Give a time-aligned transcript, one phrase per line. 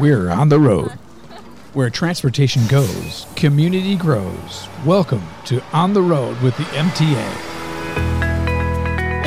[0.00, 0.92] We're on the road.
[1.74, 4.66] Where transportation goes, community grows.
[4.86, 7.50] Welcome to On the Road with the MTA.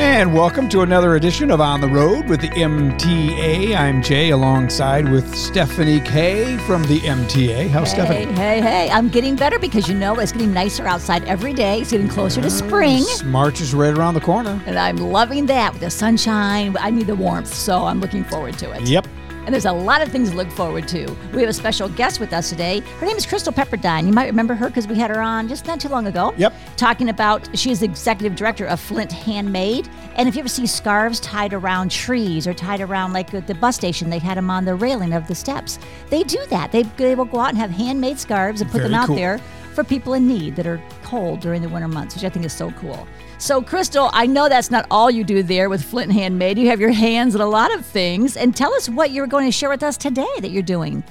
[0.00, 3.76] And welcome to another edition of On the Road with the MTA.
[3.76, 7.68] I'm Jay alongside with Stephanie K from the MTA.
[7.68, 8.32] How's Hey, Stephanie?
[8.32, 8.90] hey, hey.
[8.90, 11.82] I'm getting better because you know it's getting nicer outside every day.
[11.82, 13.04] It's getting closer to ah, spring.
[13.24, 14.60] March is right around the corner.
[14.66, 16.76] And I'm loving that with the sunshine.
[16.80, 18.88] I need the warmth, so I'm looking forward to it.
[18.88, 19.06] Yep.
[19.44, 21.06] And there's a lot of things to look forward to.
[21.34, 22.80] We have a special guest with us today.
[22.80, 24.06] Her name is Crystal Pepperdine.
[24.06, 26.32] You might remember her because we had her on just not too long ago.
[26.38, 26.54] Yep.
[26.76, 29.88] Talking about, she is the executive director of Flint Handmade.
[30.16, 33.54] And if you ever see scarves tied around trees or tied around, like at the
[33.54, 35.78] bus station, they had them on the railing of the steps.
[36.08, 36.72] They do that.
[36.72, 39.16] They, they will go out and have handmade scarves and put them out cool.
[39.16, 39.38] there
[39.74, 40.80] for people in need that are
[41.14, 43.06] cold during the winter months, which I think is so cool.
[43.38, 46.58] So, Crystal, I know that's not all you do there with Flint and Handmade.
[46.58, 48.36] You have your hands in a lot of things.
[48.36, 51.04] And tell us what you're going to share with us today that you're doing.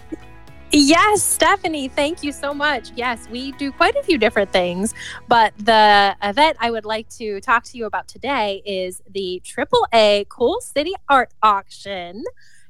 [0.74, 2.92] Yes, Stephanie, thank you so much.
[2.96, 4.96] Yes, we do quite a few different things,
[5.28, 10.28] but the event I would like to talk to you about today is the AAA
[10.30, 12.24] Cool City Art Auction.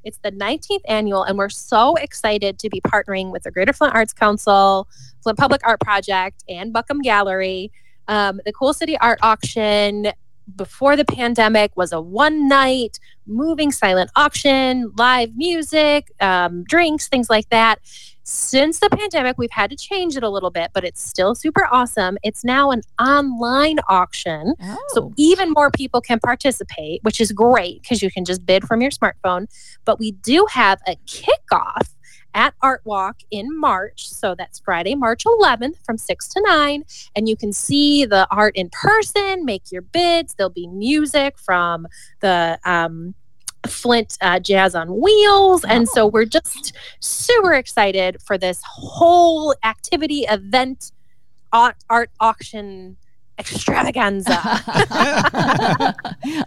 [0.03, 3.95] It's the 19th annual, and we're so excited to be partnering with the Greater Flint
[3.95, 4.87] Arts Council,
[5.21, 7.71] Flint Public Art Project, and Buckham Gallery.
[8.07, 10.11] Um, the Cool City Art Auction
[10.55, 17.29] before the pandemic was a one night moving silent auction, live music, um, drinks, things
[17.29, 17.79] like that.
[18.25, 21.67] Since the pandemic, we've had to change it a little bit, but it's still super
[21.69, 22.17] awesome.
[22.23, 24.53] It's now an online auction.
[24.61, 24.77] Oh.
[24.89, 28.81] So even more people can participate, which is great because you can just bid from
[28.81, 29.47] your smartphone.
[29.83, 31.92] But we do have a kickoff
[32.33, 34.09] at Art Walk in March.
[34.09, 36.83] So that's Friday, March 11th from 6 to 9.
[37.15, 40.33] And you can see the art in person, make your bids.
[40.35, 41.87] There'll be music from
[42.21, 43.15] the um,
[43.67, 45.63] Flint uh, Jazz on Wheels.
[45.63, 50.91] And so we're just super excited for this whole activity, event,
[51.51, 52.97] art, art auction
[53.51, 54.39] extravaganza.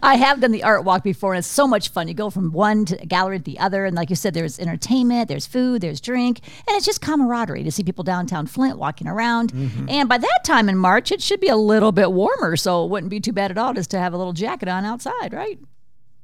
[0.03, 2.09] I have done the art walk before, and it's so much fun.
[2.09, 5.29] You go from one to gallery to the other, and like you said, there's entertainment,
[5.29, 9.53] there's food, there's drink, and it's just camaraderie to see people downtown Flint walking around.
[9.53, 9.89] Mm-hmm.
[9.89, 12.91] And by that time in March, it should be a little bit warmer, so it
[12.91, 15.59] wouldn't be too bad at all just to have a little jacket on outside, right?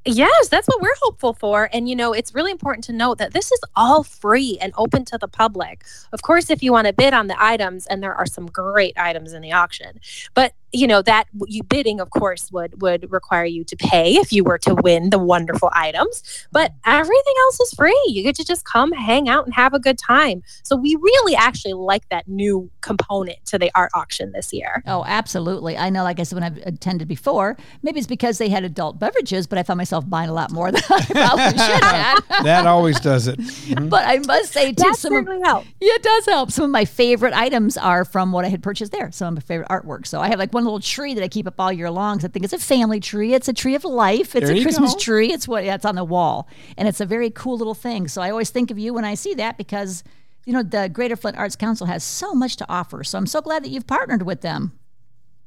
[0.04, 1.68] Yes, that's what we're hopeful for.
[1.72, 5.04] And, you know, it's really important to note that this is all free and open
[5.06, 5.84] to the public.
[6.12, 8.98] Of course, if you want to bid on the items, and there are some great
[8.98, 10.00] items in the auction,
[10.34, 14.32] but you know that you bidding of course would would require you to pay if
[14.32, 16.22] you were to win the wonderful items
[16.52, 19.78] but everything else is free you get to just come hang out and have a
[19.78, 24.52] good time so we really actually like that new component to the art auction this
[24.52, 25.76] year Oh, absolutely.
[25.76, 28.98] I know, like I said, when I've attended before, maybe it's because they had adult
[28.98, 32.24] beverages, but I found myself buying a lot more than I probably should have.
[32.44, 33.38] That always does it.
[33.62, 33.88] Mhm.
[33.90, 36.50] But I must say, too, that some of, helps Yeah, it does help.
[36.50, 39.10] Some of my favorite items are from what I had purchased there.
[39.12, 40.06] Some of my favorite artwork.
[40.06, 42.18] So I have like one little tree that I keep up all year long.
[42.18, 43.34] 'cause I think it's a family tree.
[43.34, 44.34] It's a tree of life.
[44.34, 44.98] It's There a Christmas go.
[44.98, 45.32] tree.
[45.32, 48.08] It's what yeah, it's on the wall, and it's a very cool little thing.
[48.08, 50.02] So I always think of you when I see that because
[50.44, 53.04] you know the Greater Flint Arts Council has so much to offer.
[53.04, 54.72] So I'm so glad that you've partnered with them.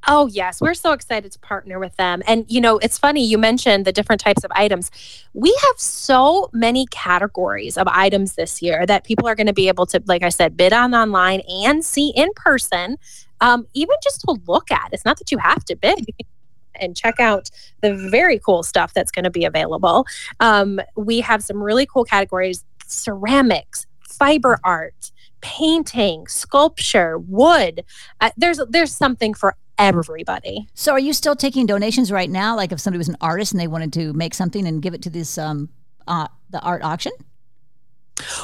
[0.08, 0.62] Oh, yes.
[0.62, 2.22] We're so excited to partner with them.
[2.28, 4.92] And, you know, it's funny, you mentioned the different types of items.
[5.34, 9.68] We have so many categories of items this year that people are going to be
[9.68, 12.98] able to, like I said, bid on online and see in person,
[13.42, 14.90] um, even just to look at.
[14.92, 16.06] It's not that you have to bid.
[16.78, 20.06] And check out the very cool stuff that's going to be available.
[20.42, 27.84] Um, we have some really cool categories ceramics, fiber art, painting, sculpture, wood.
[28.22, 30.68] Uh, there's there's something for everybody.
[30.74, 32.56] So are you still taking donations right now?
[32.56, 35.02] Like if somebody was an artist and they wanted to make something and give it
[35.04, 35.70] to this um
[36.08, 37.12] uh the art auction?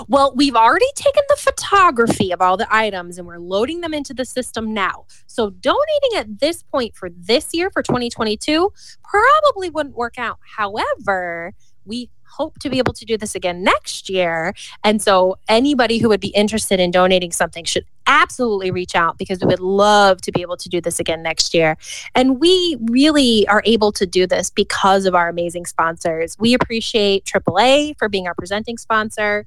[0.07, 4.13] Well, we've already taken the photography of all the items and we're loading them into
[4.13, 5.05] the system now.
[5.27, 8.71] So donating at this point for this year for 2022
[9.03, 10.39] probably wouldn't work out.
[10.57, 11.53] However,
[11.85, 14.53] we hope to be able to do this again next year.
[14.83, 19.39] And so anybody who would be interested in donating something should absolutely reach out because
[19.41, 21.77] we would love to be able to do this again next year.
[22.15, 26.37] And we really are able to do this because of our amazing sponsors.
[26.39, 29.45] We appreciate AAA for being our presenting sponsor.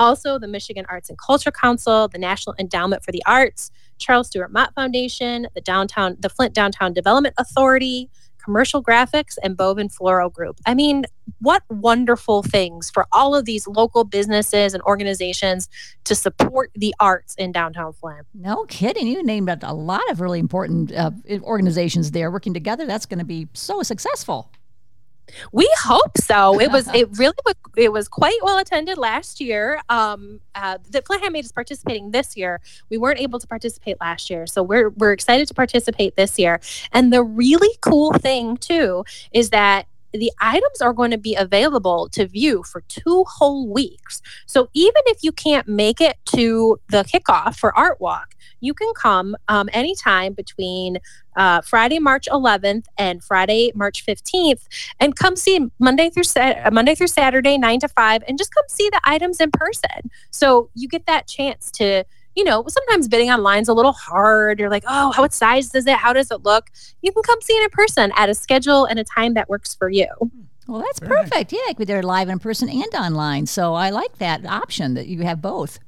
[0.00, 4.50] Also, the Michigan Arts and Culture Council, the National Endowment for the Arts, Charles Stewart
[4.50, 8.08] Mott Foundation, the downtown, the Flint Downtown Development Authority,
[8.42, 10.58] Commercial Graphics, and Bovin Floral Group.
[10.64, 11.04] I mean,
[11.40, 15.68] what wonderful things for all of these local businesses and organizations
[16.04, 18.26] to support the arts in downtown Flint.
[18.32, 19.06] No kidding.
[19.06, 21.10] You named a lot of really important uh,
[21.42, 22.86] organizations there working together.
[22.86, 24.50] That's going to be so successful.
[25.52, 26.60] We hope so.
[26.60, 29.80] It was it really was it was quite well attended last year.
[29.88, 32.60] Um, uh, the Flint Handmade is participating this year.
[32.88, 36.60] We weren't able to participate last year, so we're we're excited to participate this year.
[36.92, 42.08] And the really cool thing too is that the items are going to be available
[42.10, 44.20] to view for two whole weeks.
[44.46, 48.92] So even if you can't make it to the kickoff for Art Walk, you can
[48.94, 50.98] come um, anytime between
[51.36, 54.66] uh, Friday, March 11th and Friday, March 15th,
[54.98, 58.64] and come see Monday through uh, Monday through Saturday, nine to five, and just come
[58.68, 60.10] see the items in person.
[60.30, 62.04] So you get that chance to
[62.40, 64.58] you know, sometimes bidding online's a little hard.
[64.58, 65.96] You're like, oh, how what size is it?
[65.96, 66.70] How does it look?
[67.02, 69.74] You can come see it in person at a schedule and a time that works
[69.74, 70.06] for you.
[70.06, 70.40] Hmm.
[70.66, 71.52] Well, that's Very perfect.
[71.52, 71.60] Nice.
[71.78, 73.44] Yeah, they're live in person and online.
[73.44, 75.80] So I like that option that you have both.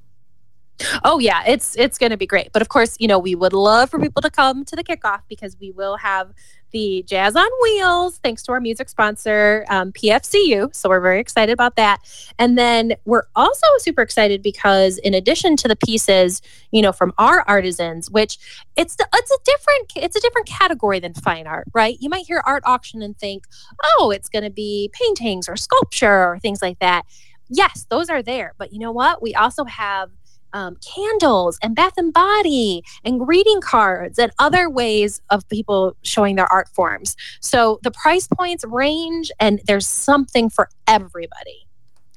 [1.04, 2.52] Oh yeah, it's it's going to be great.
[2.52, 5.22] But of course, you know, we would love for people to come to the kickoff
[5.28, 6.32] because we will have
[6.72, 10.74] the Jazz on Wheels, thanks to our music sponsor, um, PFCU.
[10.74, 12.00] So we're very excited about that.
[12.38, 16.42] And then we're also super excited because in addition to the pieces,
[16.72, 18.38] you know, from our artisans, which
[18.76, 21.96] it's the, it's a different it's a different category than fine art, right?
[22.00, 23.44] You might hear art auction and think,
[23.84, 27.04] oh, it's going to be paintings or sculpture or things like that.
[27.48, 28.54] Yes, those are there.
[28.56, 29.20] But you know what?
[29.22, 30.10] We also have
[30.52, 36.36] um, candles and bath and body and greeting cards and other ways of people showing
[36.36, 37.16] their art forms.
[37.40, 41.66] So the price points range and there's something for everybody.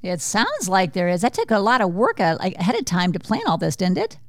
[0.02, 1.22] It sounds like there is.
[1.22, 3.98] That took a lot of work uh, ahead of time to plan all this, didn't
[3.98, 4.20] it?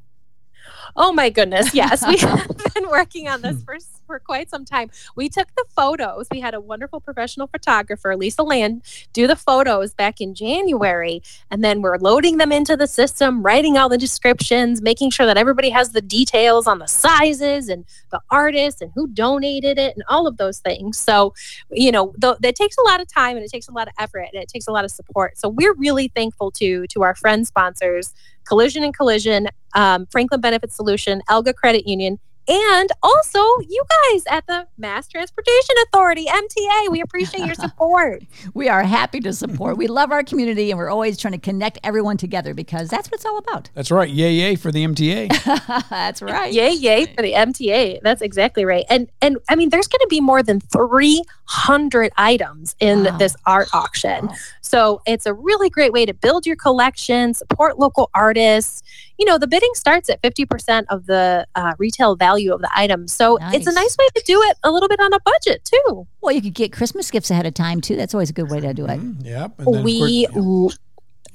[0.97, 1.75] Oh my goodness.
[1.75, 2.07] Yes.
[2.07, 3.77] We have been working on this for,
[4.07, 4.91] for quite some time.
[5.15, 6.29] We took the photos.
[6.31, 8.83] We had a wonderful professional photographer, Lisa Land,
[9.13, 11.23] do the photos back in January.
[11.51, 15.37] And then we're loading them into the system, writing all the descriptions, making sure that
[15.37, 20.05] everybody has the details on the sizes and the artists and who donated it and
[20.09, 20.99] all of those things.
[20.99, 21.35] So,
[21.71, 23.95] you know, th- it takes a lot of time and it takes a lot of
[23.99, 25.39] effort and it takes a lot of support.
[25.39, 28.15] So we're really thankful to to our friend sponsors
[28.47, 32.19] Collision and Collision, um, Franklin Benefit Solution, Elga Credit Union,
[32.49, 33.39] and also
[33.69, 33.83] you
[34.13, 36.91] guys at the Mass Transportation Authority, MTA.
[36.91, 38.23] We appreciate your support.
[38.55, 39.77] we are happy to support.
[39.77, 43.17] We love our community and we're always trying to connect everyone together because that's what
[43.17, 43.71] it's all about.
[43.75, 44.09] That's right.
[44.09, 45.89] Yay, yay for the MTA.
[45.91, 46.53] that's right.
[46.53, 48.01] Yay, yay for the MTA.
[48.03, 48.85] That's exactly right.
[48.89, 53.17] And and I mean there's going to be more than 300 items in wow.
[53.17, 54.27] this art auction.
[54.27, 54.35] Wow.
[54.61, 58.83] So it's a really great way to build your collection, support local artists
[59.19, 63.09] you know, the bidding starts at 50% of the uh, retail value of the item.
[63.09, 63.55] So nice.
[63.55, 66.07] it's a nice way to do it a little bit on a budget too.
[66.21, 67.97] Well, you could get Christmas gifts ahead of time too.
[67.97, 69.01] That's always a good way to do it.
[69.01, 69.59] Mm, yep.
[69.59, 70.79] we course,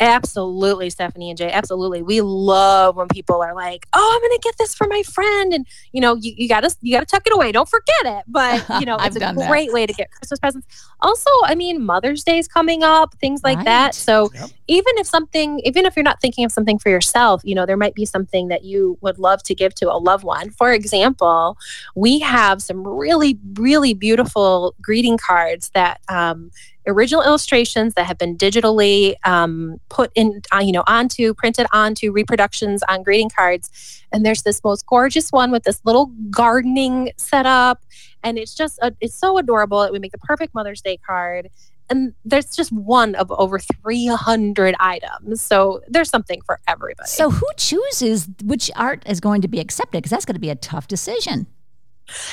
[0.01, 1.51] Absolutely, Stephanie and Jay.
[1.51, 2.01] Absolutely.
[2.01, 5.53] We love when people are like, "Oh, I'm going to get this for my friend,"
[5.53, 7.51] and you know, you, you gotta you gotta tuck it away.
[7.51, 8.23] Don't forget it.
[8.27, 9.73] But you know, it's a great that.
[9.73, 10.67] way to get Christmas presents.
[11.01, 13.65] Also, I mean, Mother's Day is coming up, things like right.
[13.65, 13.95] that.
[13.95, 14.49] So yep.
[14.71, 17.75] Even if something, even if you're not thinking of something for yourself, you know, there
[17.75, 20.49] might be something that you would love to give to a loved one.
[20.51, 21.57] For example,
[21.93, 26.51] we have some really, really beautiful greeting cards that um,
[26.87, 32.13] original illustrations that have been digitally um, put in, uh, you know, onto, printed onto
[32.13, 34.01] reproductions on greeting cards.
[34.13, 37.83] And there's this most gorgeous one with this little gardening setup.
[38.23, 39.83] And it's just, a, it's so adorable.
[39.83, 41.49] It would make the perfect Mother's Day card.
[41.91, 45.41] And there's just one of over 300 items.
[45.41, 47.09] So there's something for everybody.
[47.09, 49.97] So who chooses which art is going to be accepted?
[49.99, 51.47] Because that's going to be a tough decision.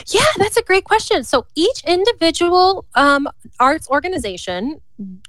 [0.09, 1.25] Yeah, that's a great question.
[1.25, 3.29] So each individual um,
[3.61, 4.81] arts organization,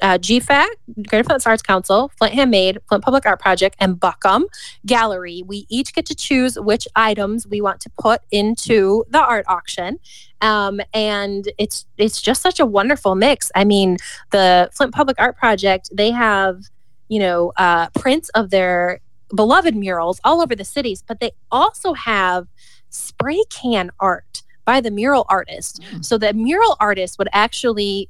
[0.01, 0.67] uh, GFAC,
[1.07, 4.45] Greater Flint Arts Council, Flint Handmade, Flint Public Art Project, and Buckham
[4.85, 9.45] Gallery, we each get to choose which items we want to put into the art
[9.47, 9.99] auction.
[10.41, 13.51] Um, and it's it's just such a wonderful mix.
[13.55, 13.97] I mean,
[14.31, 16.63] the Flint Public Art Project, they have,
[17.09, 19.01] you know, uh, prints of their
[19.35, 22.47] beloved murals all over the cities, but they also have
[22.89, 25.81] spray can art by the mural artist.
[25.81, 26.05] Mm.
[26.05, 28.09] So the mural artist would actually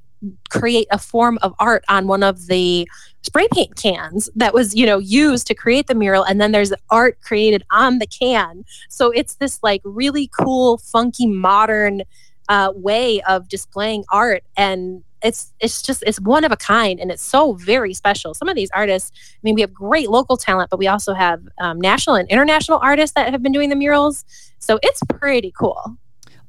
[0.49, 2.87] create a form of art on one of the
[3.21, 6.73] spray paint cans that was you know used to create the mural and then there's
[6.89, 12.01] art created on the can so it's this like really cool funky modern
[12.49, 17.11] uh, way of displaying art and it's it's just it's one of a kind and
[17.11, 18.33] it's so very special.
[18.33, 21.41] Some of these artists i mean we have great local talent but we also have
[21.59, 24.25] um, national and international artists that have been doing the murals.
[24.59, 25.97] So it's pretty cool.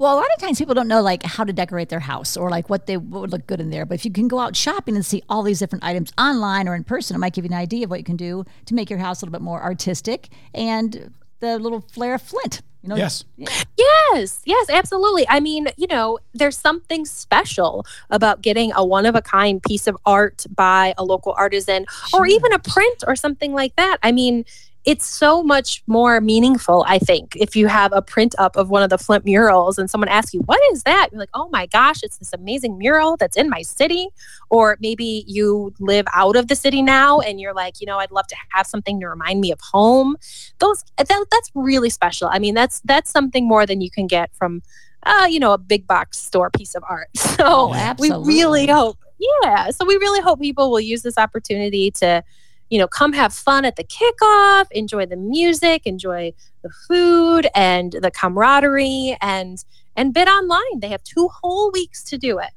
[0.01, 2.49] Well, a lot of times people don't know like how to decorate their house or
[2.49, 3.85] like what they what would look good in there.
[3.85, 6.75] But if you can go out shopping and see all these different items online or
[6.75, 8.89] in person, it might give you an idea of what you can do to make
[8.89, 12.63] your house a little bit more artistic and the little flare of Flint.
[12.83, 13.25] You know, Yes.
[13.37, 15.29] Yes, yes, absolutely.
[15.29, 19.87] I mean, you know, there's something special about getting a one of a kind piece
[19.87, 23.99] of art by a local artisan or even a print or something like that.
[24.03, 24.47] I mean,
[24.85, 28.83] it's so much more meaningful, I think, if you have a print up of one
[28.83, 31.09] of the Flint murals and someone asks you, What is that?
[31.13, 34.09] You're like, Oh my gosh, it's this amazing mural that's in my city.
[34.49, 38.11] Or maybe you live out of the city now and you're like, You know, I'd
[38.11, 40.17] love to have something to remind me of home.
[40.59, 42.29] Those that, that's really special.
[42.29, 44.63] I mean, that's that's something more than you can get from
[45.05, 47.09] uh, you know, a big box store piece of art.
[47.17, 48.99] So Oh, we really hope
[49.45, 52.23] yeah so we really hope people will use this opportunity to
[52.71, 57.93] you know come have fun at the kickoff enjoy the music enjoy the food and
[58.01, 59.65] the camaraderie and
[59.97, 62.51] and bid online they have two whole weeks to do it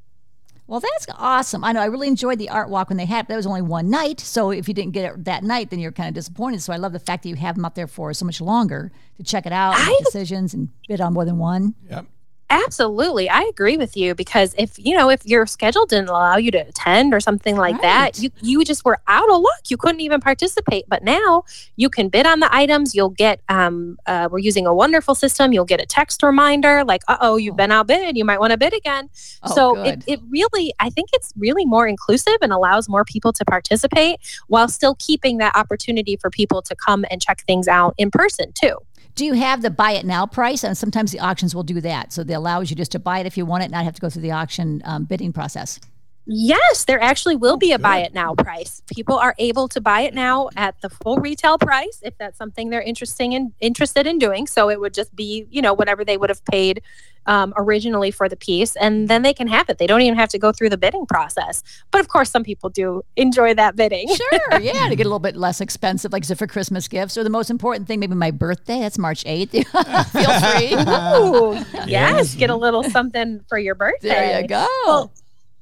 [0.66, 1.64] Well, that's awesome.
[1.66, 3.28] I know I really enjoyed the art walk when they had it.
[3.28, 4.22] That was only one night.
[4.22, 6.62] So if you didn't get it that night, then you're kind of disappointed.
[6.62, 8.90] So I love the fact that you have them up there for so much longer
[9.18, 11.76] to check it out, make I- decisions, and bid on more than one.
[11.90, 12.06] Yep.
[12.50, 16.52] Absolutely i agree with you because if you know if your schedule didn't allow you
[16.52, 19.54] to attend or something like that you you just were out of luck.
[19.70, 21.44] You couldn't even participate but now
[21.78, 22.94] you can bid on the items.
[22.94, 25.52] You'll get um uh, we're using a wonderful system.
[25.54, 27.58] You'll get a text reminder like uh-oh you've Oh.
[27.58, 28.18] been outbid.
[28.18, 29.10] You might want to bid again.
[29.44, 30.04] Oh, so good.
[30.08, 34.18] it, it really i think it's really more inclusive and allows more people to participate
[34.48, 38.52] while still keeping that opportunity for people to come and check things out in person
[38.54, 38.78] too
[39.16, 40.64] Do you have the buy it now price?
[40.64, 42.12] And sometimes the auctions will do that.
[42.12, 44.02] So they allows you just to buy it if you want it, not have to
[44.02, 45.80] go through the auction um, bidding process.
[46.26, 48.82] Yes, there actually will be a buy it now price.
[48.94, 52.70] People are able to buy it now at the full retail price if that's something
[52.70, 54.48] they're interesting in, interested in doing.
[54.48, 56.82] So it would just be, you know, whatever they would have paid
[57.26, 59.78] um, originally for the piece, and then they can have it.
[59.78, 61.64] They don't even have to go through the bidding process.
[61.92, 64.08] But of course, some people do enjoy that bidding.
[64.14, 67.18] Sure, yeah, to get a little bit less expensive, like is it for Christmas gifts
[67.18, 68.80] or the most important thing, maybe my birthday.
[68.82, 69.52] That's March eighth.
[70.12, 70.74] Feel free.
[70.74, 71.54] Ooh,
[71.86, 72.36] yes, Yes.
[72.36, 74.10] get a little something for your birthday.
[74.10, 74.68] there you go.
[74.86, 75.12] Well,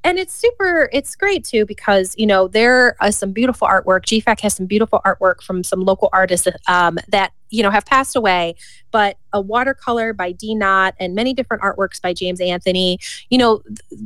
[0.03, 4.05] and it's super it's great too because you know there are some beautiful artwork.
[4.05, 8.15] Gfac has some beautiful artwork from some local artists um, that you know have passed
[8.15, 8.55] away.
[8.91, 13.00] But a watercolor by d knott and many different artworks by james anthony.
[13.29, 13.62] You know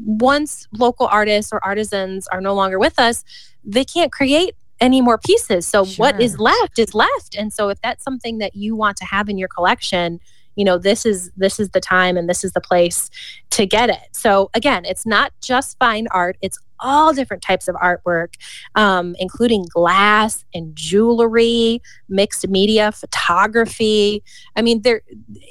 [0.06, 3.24] once local artists or artisans are no longer with us
[3.66, 5.66] they can't create any more pieces.
[5.66, 7.36] So what is left is left.
[7.38, 10.20] And so if that's something that you want to have in your collection
[10.56, 13.10] you know this is this is the time and this is the place
[13.52, 14.10] to get it.
[14.12, 18.36] So again, it's not just fine art; it's all different types of artwork,
[18.76, 24.24] um, including glass and jewelry, mixed media, photography.
[24.56, 25.02] I mean, there,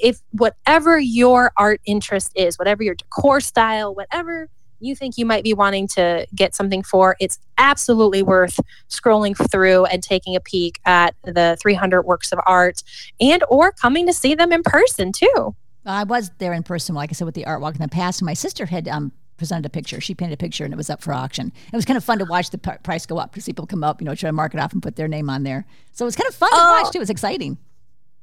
[0.01, 5.43] if whatever your art interest is, whatever your decor style, whatever you think you might
[5.43, 10.79] be wanting to get something for, it's absolutely worth scrolling through and taking a peek
[10.85, 12.83] at the 300 works of art
[13.19, 15.55] and or coming to see them in person too.
[15.85, 18.19] I was there in person, like I said, with the art walk in the past.
[18.21, 20.01] And my sister had um, presented a picture.
[20.01, 21.51] She painted a picture and it was up for auction.
[21.71, 23.83] It was kind of fun to watch the p- price go up because people come
[23.83, 25.65] up, you know, try to mark it off and put their name on there.
[25.91, 26.81] So it was kind of fun to Oh.
[26.81, 26.97] watch too.
[26.97, 27.57] It was exciting.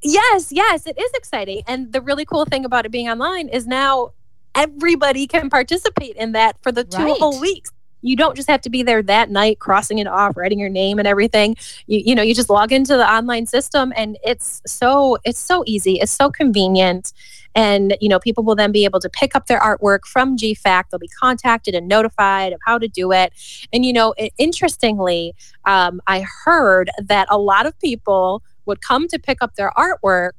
[0.02, 1.62] Yes, yes, it is exciting.
[1.68, 4.10] And the really cool thing about it being online is now
[4.54, 7.16] everybody can participate in that for the two Right.
[7.18, 7.70] whole weeks.
[8.04, 10.98] You don't just have to be there that night, crossing it off, writing your name
[10.98, 11.56] and everything.
[11.86, 15.62] You, you know, you just log into the online system, and it's so it's so
[15.66, 16.00] easy.
[16.00, 17.12] It's so convenient,
[17.54, 20.90] and you know, people will then be able to pick up their artwork from GFAC.
[20.90, 23.32] They'll be contacted and notified of how to do it.
[23.72, 29.06] And you know, it, interestingly, um, I heard that a lot of people would come
[29.08, 30.32] to pick up their artwork,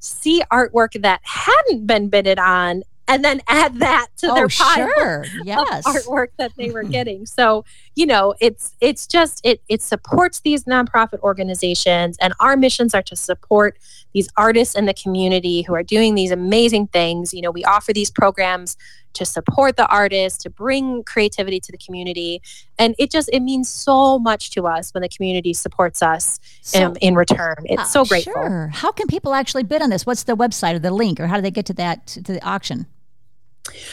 [0.00, 4.90] see artwork that hadn't been bidded on, and then add that to their oh, pile
[4.96, 5.20] sure.
[5.22, 5.84] of Yes.
[5.86, 7.26] artwork that they were getting.
[7.26, 12.94] So, you know, it's it's just it it supports these nonprofit organizations and our missions
[12.94, 13.78] are to support
[14.12, 17.32] these artists in the community who are doing these amazing things.
[17.32, 18.76] You know, we offer these programs
[19.12, 22.42] to support the artists, to bring creativity to the community,
[22.78, 26.86] and it just it means so much to us when the community supports us So-
[26.88, 27.56] um, in return.
[27.64, 28.34] It's uh, so grateful.
[28.34, 28.70] Sure.
[28.74, 30.04] How can people actually bid on this?
[30.04, 32.44] What's the website or the link or how do they get to that, to the
[32.44, 32.86] auction?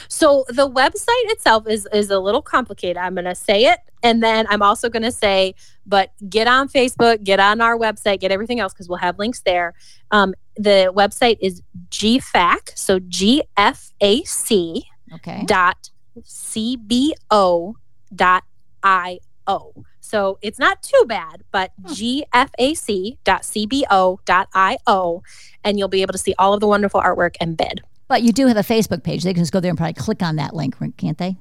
[0.07, 2.97] So the website itself is is a little complicated.
[2.97, 6.69] I'm going to say it and then I'm also going to say but get on
[6.69, 9.73] Facebook, get on our website, get everything else cuz we'll have links there.
[10.11, 15.43] Um, the website is GFAC, so G F A C Okay.
[15.45, 15.89] dot
[16.23, 17.75] C B O
[18.15, 18.43] dot
[18.83, 19.73] I O.
[19.99, 25.23] So it's not too bad, but GFAC dot C B O dot I O
[25.63, 27.81] and you'll be able to see all of the wonderful artwork and bid.
[28.13, 29.23] But you do have a Facebook page.
[29.23, 31.35] They can just go there and probably click on that link, can't they?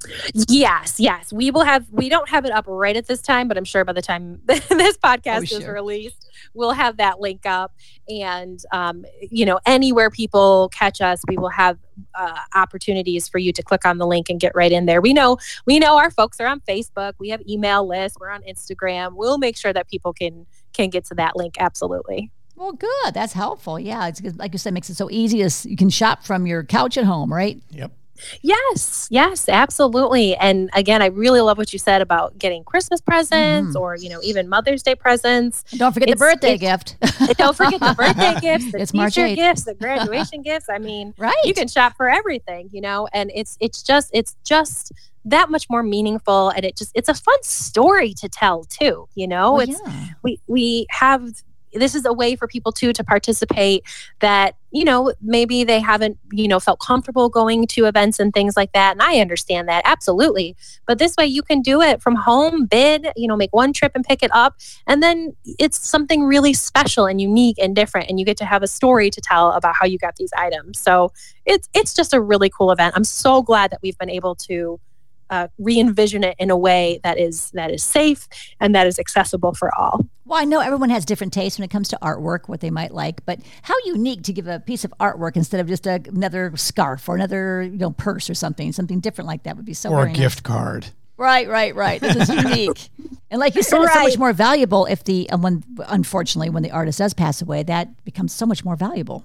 [0.48, 1.30] Yes, yes.
[1.30, 1.84] We will have.
[1.90, 4.40] We don't have it up right at this time, but I'm sure by the time
[4.46, 5.74] this podcast Oh, is sure.
[5.74, 7.74] released, we'll have that link up.
[8.08, 11.76] And um, you know, anywhere people catch us, we will have
[12.14, 15.02] uh, opportunities for you to click on the link and get right in there.
[15.02, 15.36] We know
[15.66, 17.12] we know our folks are on Facebook.
[17.18, 18.16] We have email lists.
[18.18, 19.12] We're on Instagram.
[19.16, 21.56] We'll make sure that people can can get to that link.
[21.58, 22.30] Absolutely.
[22.56, 23.14] Well, good.
[23.14, 23.78] That's helpful.
[23.78, 24.38] Yeah, it's good.
[24.38, 25.42] like you said, makes it so easy.
[25.42, 27.60] To, you can shop from your couch at home, right?
[27.70, 27.92] Yep.
[28.40, 30.36] Yes, yes, absolutely.
[30.36, 33.82] And again, I really love what you said about getting Christmas presents mm-hmm.
[33.82, 35.64] or, you know, even Mother's Day presents.
[35.70, 36.96] And don't forget It's- the birthday gift.
[37.36, 40.68] Don't forget the birthday gifts, the It's March teacher gifts, the graduation gifts.
[40.68, 41.34] I mean, right.
[41.44, 44.92] you can shop for everything, you know, and it's it's just it's just
[45.24, 49.26] that much more meaningful and it just it's a fun story to tell too, you
[49.26, 49.54] know.
[49.54, 50.04] Well, it's yeah.
[50.22, 51.30] we we have
[51.74, 53.84] this is a way for people too to participate
[54.20, 58.56] that you know maybe they haven't you know felt comfortable going to events and things
[58.56, 58.92] like that.
[58.92, 60.56] And i understand that absolutely.
[60.86, 63.92] But this way you can do it from home bid you know make one trip
[63.94, 64.56] and pick it up.
[64.86, 68.08] And then it's something really special and unique and different.
[68.08, 70.78] And you get to have a story to tell about how you got these items.
[70.78, 71.12] So
[71.44, 72.94] it's it's just a really cool event.
[72.96, 74.80] I'm so glad that we've been able to
[75.32, 78.28] uh, re-envision it in a way that is that is safe
[78.60, 81.70] and that is accessible for all Well, I know everyone has different tastes when it
[81.70, 84.92] comes to artwork, what they might like, but how unique to give a piece of
[85.00, 89.00] artwork instead of just a, another scarf or another you know purse or something, something
[89.00, 90.18] different like that would be so Or a very nice.
[90.18, 90.86] gift card.
[91.16, 92.00] Right, right, right.
[92.00, 92.90] This is unique,
[93.30, 96.62] and like you said, it's so much more valuable if the um, when unfortunately when
[96.62, 99.24] the artist does pass away, that becomes so much more valuable.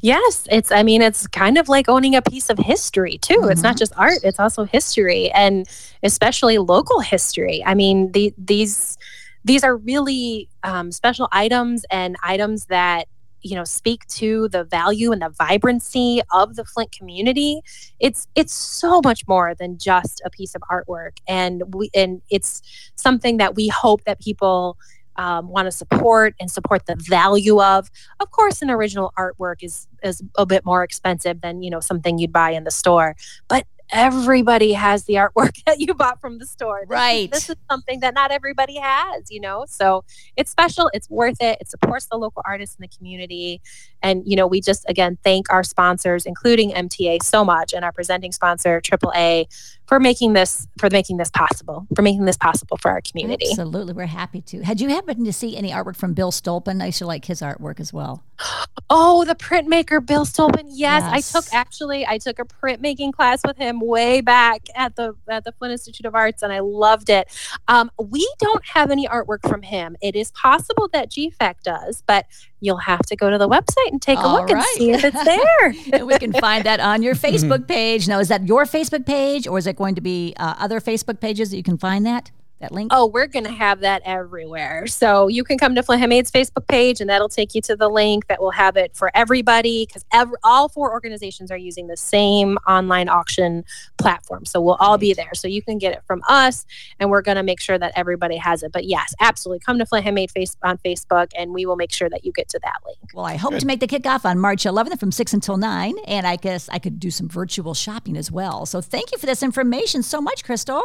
[0.00, 3.48] Yes, it's I mean it's kind of like owning a piece of history too.
[3.50, 5.66] It's not just art, it's also history and
[6.02, 7.62] especially local history.
[7.64, 8.96] I mean, the, these
[9.44, 13.08] these are really um, special items and items that
[13.42, 17.60] you know speak to the value and the vibrancy of the Flint community.
[18.00, 22.62] It's it's so much more than just a piece of artwork and we and it's
[22.96, 24.76] something that we hope that people
[25.18, 27.90] um, want to support and support the value of.
[28.20, 32.18] Of course an original artwork is is a bit more expensive than you know something
[32.18, 33.16] you'd buy in the store
[33.48, 37.30] but everybody has the artwork that you bought from the store This is- Right.
[37.32, 40.04] this is something that not everybody has you know so
[40.36, 43.60] it's special it's worth it it supports the local artists in the community
[44.02, 47.92] and you know we just again thank our sponsors including mta so much and our
[47.92, 49.46] presenting sponsor aaa
[49.86, 53.94] for making this for making this possible for making this possible for our community Absolutely,
[53.94, 54.62] we're happy to.
[54.62, 56.82] Had you happened to see any artwork from Bill Stolpen?
[56.82, 58.22] I used to like his artwork as well.
[58.90, 60.66] Oh, the printmaker Bill Stolpen.
[60.68, 65.14] Yes, I took actually I took a printmaking class with him way back at the
[65.28, 67.28] at the Flint Institute of Arts, and I loved it.
[67.68, 69.96] Um, we don't have any artwork from him.
[70.00, 72.26] It is possible that GFAC does, but
[72.60, 75.04] you'll have to go to the website and take a All look and see if
[75.04, 75.74] it's there.
[75.92, 78.08] and we can find that on your Facebook page.
[78.08, 81.20] Now, is that your Facebook page, or is it going to be uh, other Facebook
[81.20, 82.30] pages that you can find that
[82.60, 82.90] that link?
[82.94, 84.86] Oh, we're going to have that everywhere.
[84.86, 87.88] So you can come to Flint Handmade's Facebook page, and that'll take you to the
[87.88, 91.96] link that will have it for everybody because ev- all four organizations are using the
[91.96, 93.64] same online auction
[93.98, 94.44] platform.
[94.44, 95.30] So we'll all be there.
[95.34, 96.66] So you can get it from us,
[96.98, 98.72] and we're going to make sure that everybody has it.
[98.72, 102.08] But yes, absolutely, come to Flint Handmade face- on Facebook, and we will make sure
[102.10, 102.98] that you get to that link.
[103.14, 105.94] Well, I hope to make the kickoff on March 11th from 6 until 9.
[106.06, 108.66] And I guess I could do some virtual shopping as well.
[108.66, 110.82] So thank you for this information so much, Crystal.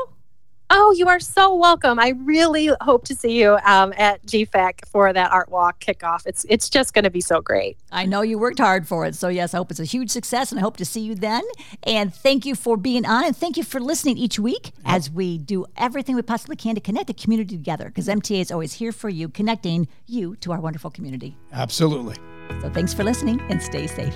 [0.76, 2.00] Oh, you are so welcome.
[2.00, 6.26] I really hope to see you um, at GFAC for that art walk kickoff.
[6.26, 7.78] It's it's just going to be so great.
[7.92, 9.14] I know you worked hard for it.
[9.14, 11.44] So, yes, I hope it's a huge success and I hope to see you then.
[11.84, 15.38] And thank you for being on and thank you for listening each week as we
[15.38, 18.92] do everything we possibly can to connect the community together because MTA is always here
[18.92, 21.38] for you, connecting you to our wonderful community.
[21.52, 22.16] Absolutely.
[22.62, 24.16] So, thanks for listening and stay safe.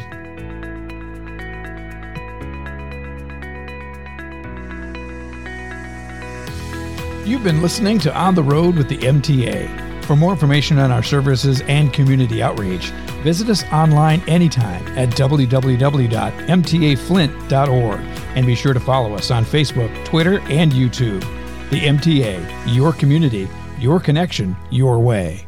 [7.28, 10.06] You've been listening to On the Road with the MTA.
[10.06, 12.86] For more information on our services and community outreach,
[13.22, 18.00] visit us online anytime at www.mtaflint.org
[18.38, 21.20] and be sure to follow us on Facebook, Twitter, and YouTube.
[21.70, 25.47] The MTA, your community, your connection, your way.